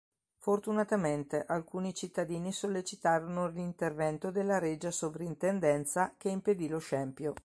Fortunatamente 0.39 1.45
alcuni 1.47 1.93
cittadini 1.93 2.51
sollecitarono 2.51 3.47
l'intervento 3.49 4.31
della 4.31 4.57
Regia 4.57 4.89
Sovrintendenza, 4.89 6.15
che 6.17 6.29
impedì 6.29 6.67
lo 6.67 6.79
scempio. 6.79 7.35